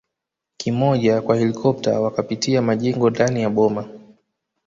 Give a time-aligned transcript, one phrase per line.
[0.57, 3.89] kimoja kwa helikopta wakapitia majengo ndani ya boma